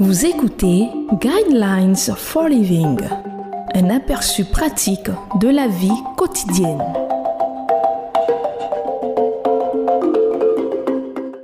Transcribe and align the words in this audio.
Vous 0.00 0.26
écoutez 0.26 0.88
Guidelines 1.20 1.94
for 2.16 2.48
Living, 2.48 2.98
un 3.74 3.90
aperçu 3.90 4.44
pratique 4.44 5.08
de 5.40 5.48
la 5.48 5.68
vie 5.68 6.02
quotidienne. 6.16 6.82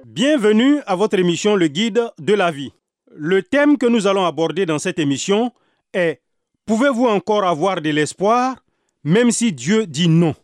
Bienvenue 0.06 0.80
à 0.86 0.96
votre 0.96 1.16
émission 1.16 1.54
Le 1.54 1.68
Guide 1.68 2.02
de 2.18 2.34
la 2.34 2.50
vie. 2.50 2.72
Le 3.14 3.42
thème 3.42 3.78
que 3.78 3.86
nous 3.86 4.08
allons 4.08 4.26
aborder 4.26 4.66
dans 4.66 4.80
cette 4.80 4.98
émission 4.98 5.52
est 5.94 6.20
Pouvez-vous 6.66 7.06
encore 7.06 7.44
avoir 7.44 7.80
de 7.80 7.90
l'espoir 7.90 8.56
même 9.04 9.30
si 9.30 9.52
Dieu 9.52 9.86
dit 9.86 10.08
non? 10.08 10.34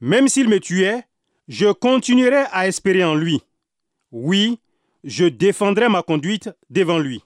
Même 0.00 0.28
s'il 0.28 0.48
me 0.48 0.58
tuait, 0.58 1.04
je 1.48 1.70
continuerai 1.70 2.44
à 2.50 2.66
espérer 2.66 3.04
en 3.04 3.14
lui. 3.14 3.42
Oui, 4.10 4.58
je 5.04 5.26
défendrai 5.26 5.90
ma 5.90 6.02
conduite 6.02 6.48
devant 6.70 6.98
lui. 6.98 7.22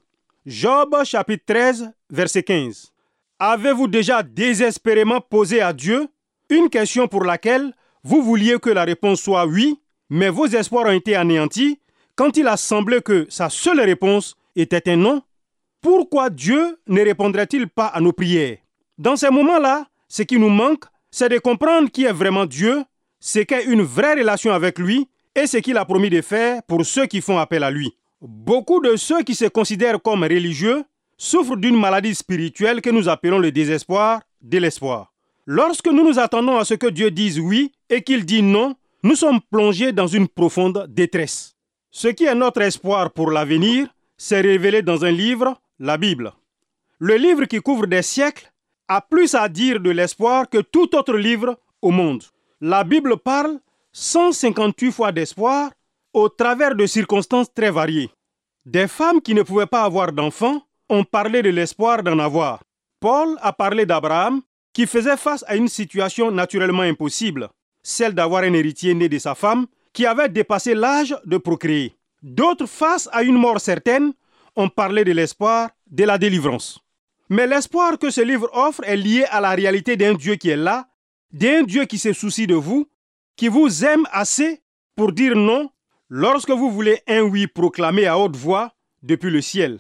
Job 0.47 0.95
chapitre 1.03 1.43
13, 1.45 1.91
verset 2.09 2.45
15. 2.45 2.93
Avez-vous 3.41 3.89
déjà 3.89 4.23
désespérément 4.23 5.21
posé 5.21 5.61
à 5.61 5.73
Dieu 5.73 6.07
une 6.49 6.71
question 6.71 7.09
pour 7.09 7.25
laquelle 7.25 7.73
vous 8.05 8.23
vouliez 8.23 8.57
que 8.61 8.71
la 8.71 8.85
réponse 8.85 9.21
soit 9.21 9.45
oui, 9.45 9.81
mais 10.09 10.29
vos 10.29 10.47
espoirs 10.47 10.87
ont 10.87 10.93
été 10.93 11.17
anéantis 11.17 11.81
quand 12.15 12.37
il 12.37 12.47
a 12.47 12.57
semblé 12.57 13.03
que 13.03 13.27
sa 13.29 13.51
seule 13.51 13.81
réponse 13.81 14.37
était 14.55 14.89
un 14.89 14.95
non? 14.95 15.23
Pourquoi 15.81 16.31
Dieu 16.31 16.79
ne 16.87 17.03
répondrait-il 17.03 17.67
pas 17.69 17.87
à 17.87 18.01
nos 18.01 18.13
prières? 18.13 18.59
Dans 18.99 19.17
ces 19.17 19.31
moments-là, 19.31 19.89
ce 20.07 20.23
qui 20.23 20.39
nous 20.39 20.49
manque, 20.49 20.85
c'est 21.11 21.29
de 21.29 21.39
comprendre 21.39 21.91
qui 21.91 22.05
est 22.05 22.13
vraiment 22.13 22.47
Dieu, 22.47 22.85
ce 23.19 23.41
qu'est 23.41 23.65
une 23.65 23.83
vraie 23.83 24.15
relation 24.15 24.53
avec 24.53 24.79
lui 24.79 25.09
et 25.35 25.49
ce 25.49 25.57
qu'il 25.57 25.77
a 25.77 25.85
promis 25.85 26.09
de 26.09 26.23
faire 26.23 26.63
pour 26.69 26.87
ceux 26.87 27.07
qui 27.07 27.21
font 27.21 27.37
appel 27.37 27.65
à 27.65 27.71
lui. 27.73 27.97
Beaucoup 28.23 28.81
de 28.81 28.97
ceux 28.97 29.23
qui 29.23 29.35
se 29.35 29.45
considèrent 29.45 30.01
comme 30.01 30.23
religieux 30.23 30.85
souffrent 31.19 31.57
d'une 31.57 31.79
maladie 31.79 32.15
spirituelle 32.15 32.81
que 32.81 32.91
nous 32.91 33.09
appelons 33.09 33.39
le 33.39 33.53
désespoir 33.53 34.23
de 34.41 34.59
l'espoir. 34.59 35.13
Lorsque 35.45 35.87
nous 35.87 36.05
nous 36.05 36.19
attendons 36.19 36.57
à 36.57 36.65
ce 36.65 36.75
que 36.75 36.87
Dieu 36.87 37.11
dise 37.11 37.39
oui 37.39 37.73
et 37.91 38.03
qu'il 38.03 38.25
dit 38.25 38.43
non, 38.43 38.75
nous 39.03 39.15
sommes 39.15 39.41
plongés 39.51 39.93
dans 39.93 40.07
une 40.07 40.29
profonde 40.29 40.87
détresse. 40.89 41.57
Ce 41.91 42.09
qui 42.09 42.25
est 42.25 42.35
notre 42.35 42.63
espoir 42.63 43.13
pour 43.13 43.31
l'avenir 43.31 43.89
s'est 44.17 44.41
révélé 44.41 44.83
dans 44.83 45.05
un 45.05 45.11
livre, 45.11 45.61
la 45.79 45.99
Bible. 45.99 46.33
Le 46.99 47.17
livre 47.17 47.45
qui 47.45 47.59
couvre 47.59 47.87
des 47.87 48.03
siècles 48.03 48.51
a 48.89 49.03
plus 49.03 49.35
à 49.35 49.49
dire 49.49 49.79
de 49.81 49.91
l'espoir 49.91 50.49
que 50.49 50.59
tout 50.59 50.97
autre 50.97 51.17
livre 51.17 51.59
au 51.83 51.91
monde. 51.91 52.25
La 52.61 52.83
Bible 52.83 53.19
parle 53.19 53.59
158 53.93 54.91
fois 54.91 55.13
d'espoir 55.13 55.71
au 56.17 56.31
travers 56.31 56.75
de 56.75 56.87
circonstances 56.87 57.53
très 57.53 57.71
variées. 57.71 58.11
Des 58.65 58.89
femmes 58.89 59.21
qui 59.21 59.35
ne 59.35 59.43
pouvaient 59.43 59.67
pas 59.67 59.83
avoir 59.83 60.13
d'enfants 60.13 60.63
ont 60.89 61.05
parlé 61.05 61.43
de 61.43 61.51
l'espoir 61.51 62.03
d'en 62.03 62.19
avoir. 62.19 62.63
Paul 63.01 63.37
a 63.43 63.53
parlé 63.53 63.85
d'Abraham 63.85 64.41
qui 64.73 64.87
faisait 64.87 65.19
face 65.19 65.45
à 65.47 65.57
une 65.57 65.69
situation 65.69 66.31
naturellement 66.31 66.85
impossible, 66.85 67.51
celle 67.83 68.15
d'avoir 68.15 68.45
un 68.45 68.55
héritier 68.55 68.95
né 68.95 69.11
de 69.11 69.19
sa 69.19 69.35
femme 69.35 69.67
qui 69.93 70.07
avait 70.07 70.31
dépassé 70.31 70.75
l'âge 70.75 71.15
de 71.27 71.37
procréer. 71.37 71.95
D'autres, 72.23 72.65
face 72.67 73.11
à 73.13 73.23
une 73.23 73.37
mort 73.37 73.61
certaine, 73.61 74.15
ont 74.57 74.71
parlé 74.71 75.05
de 75.05 75.13
l'espoir 75.13 75.69
de 75.91 76.05
la 76.05 76.17
délivrance. 76.17 76.81
Mais 77.29 77.47
l'espoir 77.47 77.99
que 77.99 78.09
ce 78.09 78.23
livre 78.23 78.49
offre 78.55 78.83
est 78.85 78.97
lié 78.97 79.25
à 79.25 79.43
la 79.43 79.51
réalité 79.51 79.99
d'un 79.99 80.15
Dieu 80.15 80.37
qui 80.37 80.49
est 80.49 80.57
là, 80.57 80.89
d'un 81.31 81.63
Dieu 81.63 81.85
qui 81.85 81.99
se 81.99 82.15
soucie 82.15 82.47
de 82.47 82.55
vous, 82.55 82.89
qui 83.37 83.49
vous 83.49 83.85
aime 83.85 84.07
assez 84.13 84.63
pour 84.97 85.13
dire 85.13 85.37
non 85.37 85.69
lorsque 86.09 86.51
vous 86.51 86.71
voulez 86.71 87.01
un 87.07 87.23
oui 87.23 87.47
proclamé 87.47 88.07
à 88.07 88.19
haute 88.19 88.37
voix 88.37 88.73
depuis 89.03 89.31
le 89.31 89.41
ciel. 89.41 89.79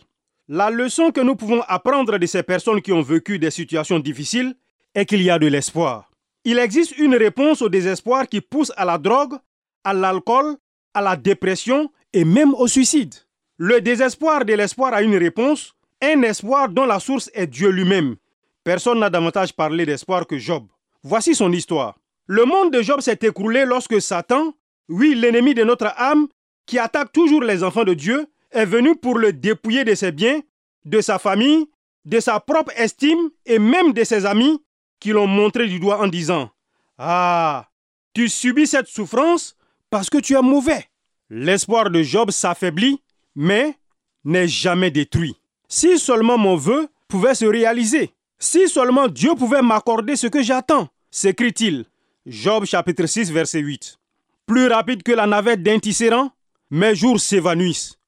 La 0.48 0.70
leçon 0.70 1.10
que 1.10 1.20
nous 1.20 1.36
pouvons 1.36 1.62
apprendre 1.66 2.18
de 2.18 2.26
ces 2.26 2.42
personnes 2.42 2.80
qui 2.80 2.92
ont 2.92 3.02
vécu 3.02 3.38
des 3.38 3.50
situations 3.50 3.98
difficiles 3.98 4.54
est 4.94 5.04
qu'il 5.04 5.22
y 5.22 5.30
a 5.30 5.38
de 5.38 5.46
l'espoir. 5.46 6.10
Il 6.44 6.58
existe 6.58 6.96
une 6.98 7.16
réponse 7.16 7.62
au 7.62 7.68
désespoir 7.68 8.28
qui 8.28 8.40
pousse 8.40 8.72
à 8.76 8.84
la 8.84 8.98
drogue, 8.98 9.34
à 9.82 9.92
l'alcool, 9.92 10.56
à 10.94 11.00
la 11.02 11.16
dépression 11.16 11.90
et 12.12 12.24
même 12.24 12.54
au 12.54 12.68
suicide. 12.68 13.14
Le 13.58 13.80
désespoir 13.80 14.44
de 14.44 14.52
l'espoir 14.52 14.94
a 14.94 15.02
une 15.02 15.16
réponse, 15.16 15.74
un 16.00 16.22
espoir 16.22 16.68
dont 16.68 16.86
la 16.86 17.00
source 17.00 17.30
est 17.34 17.46
Dieu 17.46 17.70
lui-même. 17.70 18.16
Personne 18.62 19.00
n'a 19.00 19.10
davantage 19.10 19.52
parlé 19.52 19.86
d'espoir 19.86 20.26
que 20.26 20.38
Job. 20.38 20.66
Voici 21.02 21.34
son 21.34 21.52
histoire. 21.52 21.98
Le 22.26 22.44
monde 22.44 22.72
de 22.72 22.82
Job 22.82 23.00
s'est 23.00 23.18
écroulé 23.22 23.64
lorsque 23.64 24.00
Satan, 24.00 24.54
oui, 24.88 25.14
l'ennemi 25.14 25.54
de 25.54 25.64
notre 25.64 25.92
âme, 25.96 26.28
qui 26.66 26.78
attaque 26.78 27.12
toujours 27.12 27.42
les 27.42 27.62
enfants 27.62 27.84
de 27.84 27.94
Dieu, 27.94 28.26
est 28.50 28.66
venu 28.66 28.96
pour 28.96 29.18
le 29.18 29.32
dépouiller 29.32 29.84
de 29.84 29.94
ses 29.94 30.12
biens, 30.12 30.40
de 30.84 31.00
sa 31.00 31.18
famille, 31.18 31.66
de 32.04 32.20
sa 32.20 32.40
propre 32.40 32.72
estime 32.76 33.30
et 33.44 33.58
même 33.58 33.92
de 33.92 34.04
ses 34.04 34.26
amis 34.26 34.62
qui 35.00 35.10
l'ont 35.10 35.26
montré 35.26 35.66
du 35.66 35.80
doigt 35.80 36.00
en 36.00 36.06
disant 36.06 36.50
Ah, 36.98 37.68
tu 38.14 38.28
subis 38.28 38.66
cette 38.66 38.86
souffrance 38.88 39.56
parce 39.90 40.08
que 40.08 40.18
tu 40.18 40.34
es 40.34 40.42
mauvais. 40.42 40.88
L'espoir 41.28 41.90
de 41.90 42.02
Job 42.02 42.30
s'affaiblit, 42.30 43.02
mais 43.34 43.76
n'est 44.24 44.48
jamais 44.48 44.90
détruit. 44.90 45.36
Si 45.68 45.98
seulement 45.98 46.38
mon 46.38 46.56
vœu 46.56 46.88
pouvait 47.08 47.34
se 47.34 47.44
réaliser, 47.44 48.12
si 48.38 48.68
seulement 48.68 49.08
Dieu 49.08 49.34
pouvait 49.34 49.62
m'accorder 49.62 50.14
ce 50.16 50.28
que 50.28 50.42
j'attends, 50.42 50.88
s'écrit-il. 51.10 51.84
Job 52.26 52.64
chapitre 52.64 53.06
6 53.06 53.32
verset 53.32 53.60
8. 53.60 53.98
Plus 54.46 54.68
rapide 54.68 55.02
que 55.02 55.12
la 55.12 55.26
navette 55.26 55.62
d'un 55.62 55.80
tisserand, 55.80 56.30
mes 56.70 56.94
jours 56.94 57.18
s'évanouissent. 57.18 57.98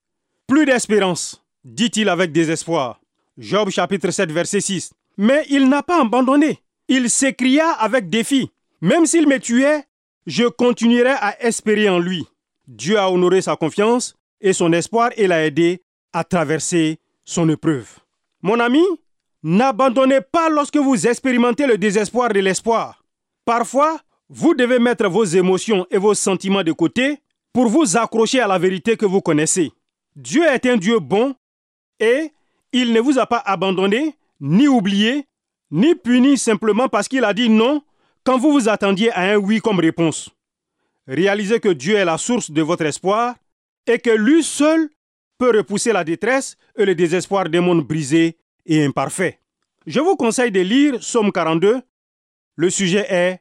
Plus 0.47 0.65
d'espérance, 0.65 1.45
dit-il 1.65 2.09
avec 2.09 2.33
désespoir. 2.33 3.01
Job 3.37 3.71
chapitre 3.71 4.11
7 4.11 4.31
verset 4.31 4.61
6. 4.61 4.93
Mais 5.17 5.45
il 5.51 5.69
n'a 5.69 5.83
pas 5.83 6.01
abandonné. 6.01 6.63
Il 6.87 7.11
s'écria 7.11 7.71
avec 7.73 8.09
défi. 8.09 8.51
Même 8.81 9.05
s'il 9.05 9.27
me 9.29 9.39
tuait, 9.39 9.85
je 10.27 10.45
continuerai 10.45 11.11
à 11.11 11.43
espérer 11.43 11.89
en 11.89 11.99
lui. 11.99 12.25
Dieu 12.69 12.99
a 12.99 13.11
honoré 13.11 13.43
sa 13.43 13.57
confiance 13.57 14.15
et 14.41 14.53
son 14.53 14.73
espoir 14.73 15.11
et 15.17 15.27
l'a 15.27 15.45
aidé 15.45 15.83
à 16.13 16.23
traverser 16.23 16.99
son 17.25 17.49
épreuve. 17.49 17.89
Mon 18.43 18.61
ami, 18.61 18.85
n'abandonnez 19.43 20.21
pas 20.21 20.49
lorsque 20.49 20.77
vous 20.77 21.07
expérimentez 21.07 21.67
le 21.67 21.79
désespoir 21.79 22.33
de 22.33 22.41
l'espoir. 22.41 23.05
Parfois, 23.45 24.01
vous 24.29 24.55
devez 24.55 24.79
mettre 24.79 25.09
vos 25.09 25.25
émotions 25.25 25.87
et 25.91 25.99
vos 25.99 26.15
sentiments 26.15 26.63
de 26.63 26.73
côté 26.73 27.19
pour 27.53 27.69
vous 27.69 27.97
accrocher 27.97 28.41
à 28.41 28.47
la 28.47 28.59
vérité 28.59 28.97
que 28.97 29.07
vous 29.07 29.21
connaissez. 29.21 29.73
Dieu 30.15 30.45
est 30.45 30.67
un 30.67 30.77
Dieu 30.77 30.99
bon 30.99 31.35
et 31.99 32.31
il 32.73 32.93
ne 32.93 33.01
vous 33.01 33.19
a 33.19 33.27
pas 33.27 33.43
abandonné, 33.45 34.17
ni 34.41 34.69
oublié, 34.69 35.27
ni 35.71 35.95
puni 35.95 36.37
simplement 36.37 36.89
parce 36.89 37.09
qu'il 37.09 37.25
a 37.25 37.33
dit 37.33 37.49
non 37.49 37.83
quand 38.25 38.39
vous 38.39 38.53
vous 38.53 38.69
attendiez 38.69 39.11
à 39.13 39.33
un 39.33 39.37
oui 39.37 39.61
comme 39.61 39.81
réponse. 39.81 40.31
Réalisez 41.07 41.61
que 41.61 41.71
Dieu 41.71 41.97
est 41.97 42.05
la 42.05 42.19
source 42.19 42.51
de 42.51 42.61
votre 42.61 42.85
espoir 42.85 43.35
et 43.87 43.99
que 43.99 44.11
lui 44.11 44.43
seul 44.43 44.91
peut 45.39 45.57
repousser 45.57 45.93
la 45.93 46.05
détresse 46.05 46.57
et 46.77 46.85
le 46.85 46.95
désespoir 46.95 47.49
des 47.49 47.61
mondes 47.61 47.87
brisés 47.87 48.37
et 48.67 48.85
imparfaits. 48.85 49.39
Je 49.87 50.01
vous 50.01 50.17
conseille 50.17 50.51
de 50.53 50.61
lire 50.61 51.03
Somme 51.03 51.33
42. 51.33 51.81
Le 52.57 52.71
sujet 52.71 53.07
est 53.09 53.41